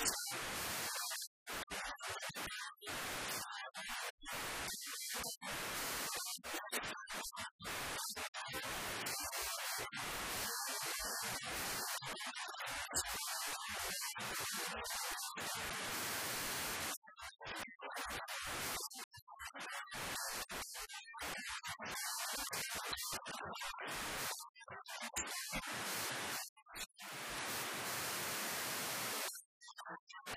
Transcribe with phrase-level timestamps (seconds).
[0.00, 0.79] you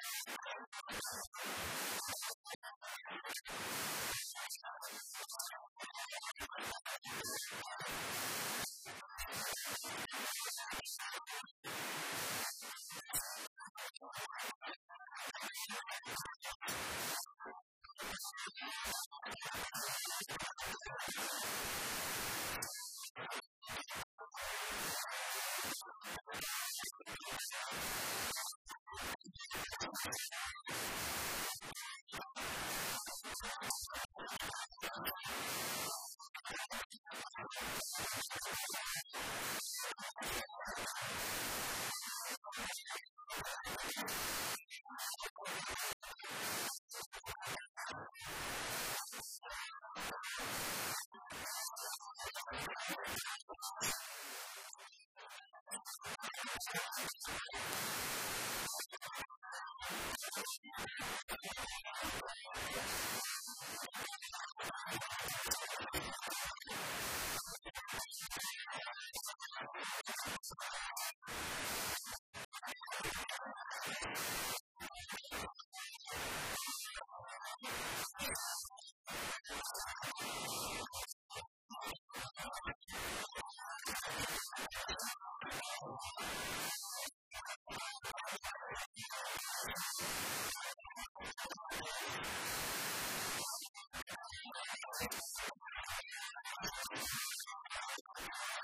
[0.04, 0.44] you.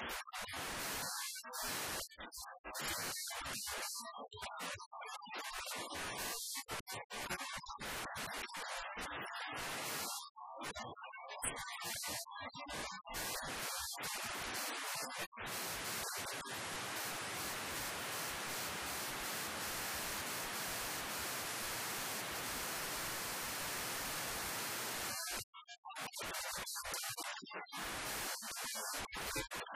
[0.00, 0.08] you.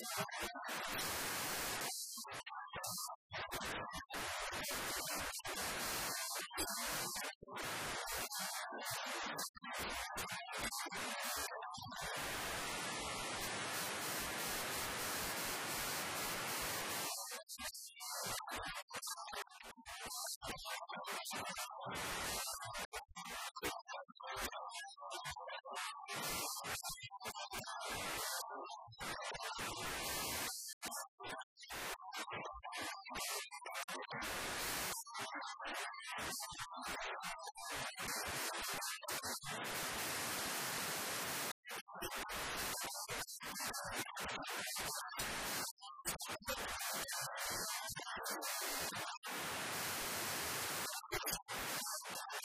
[0.00, 0.24] you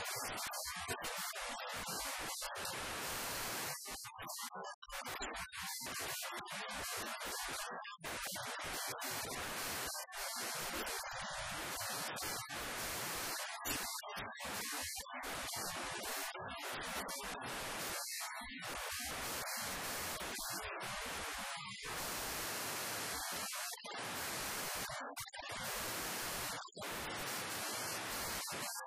[0.00, 0.40] you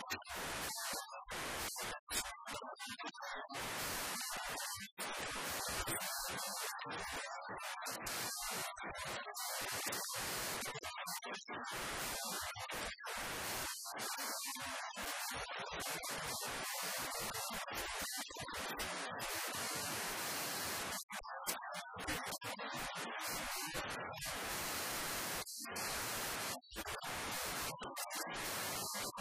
[0.00, 0.18] you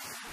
[0.00, 0.24] you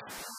[0.00, 0.38] よし。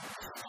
[0.00, 0.40] you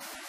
[0.00, 0.28] you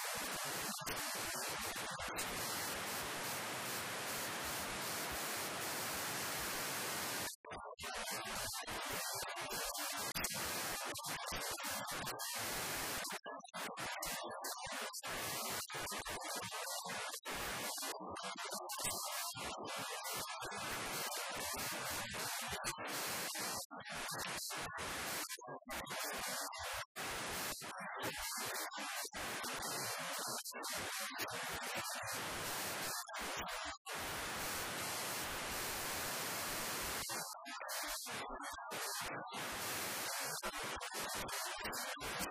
[12.11, 12.51] you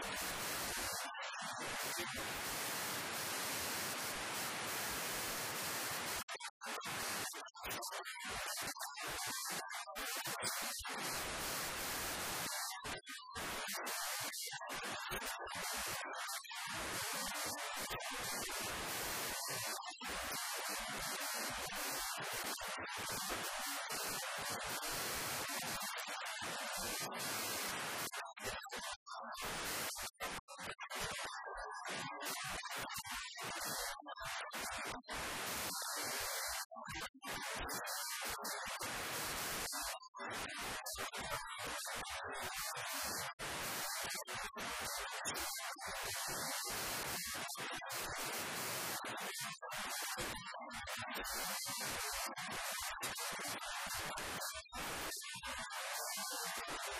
[0.00, 0.06] よ
[28.06, 28.09] し!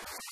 [0.01, 0.31] you